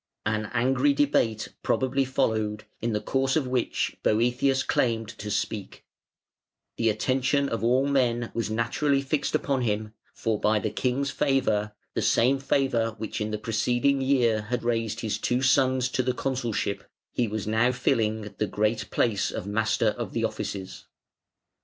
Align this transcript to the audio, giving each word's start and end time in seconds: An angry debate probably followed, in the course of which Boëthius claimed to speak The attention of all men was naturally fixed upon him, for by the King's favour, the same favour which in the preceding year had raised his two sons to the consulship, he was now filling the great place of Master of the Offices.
An 0.25 0.49
angry 0.51 0.93
debate 0.95 1.49
probably 1.61 2.05
followed, 2.05 2.63
in 2.81 2.91
the 2.91 2.99
course 2.99 3.35
of 3.35 3.45
which 3.45 3.95
Boëthius 4.03 4.65
claimed 4.65 5.09
to 5.19 5.29
speak 5.29 5.85
The 6.77 6.89
attention 6.89 7.47
of 7.47 7.63
all 7.63 7.85
men 7.85 8.31
was 8.33 8.49
naturally 8.49 9.03
fixed 9.03 9.35
upon 9.35 9.61
him, 9.61 9.93
for 10.11 10.39
by 10.39 10.57
the 10.57 10.71
King's 10.71 11.11
favour, 11.11 11.73
the 11.93 12.01
same 12.01 12.39
favour 12.39 12.95
which 12.97 13.21
in 13.21 13.29
the 13.29 13.37
preceding 13.37 14.01
year 14.01 14.41
had 14.49 14.63
raised 14.63 15.01
his 15.01 15.19
two 15.19 15.43
sons 15.43 15.87
to 15.89 16.01
the 16.01 16.15
consulship, 16.15 16.89
he 17.11 17.27
was 17.27 17.45
now 17.45 17.71
filling 17.71 18.33
the 18.39 18.47
great 18.47 18.89
place 18.89 19.29
of 19.29 19.45
Master 19.45 19.89
of 19.89 20.13
the 20.13 20.23
Offices. 20.23 20.85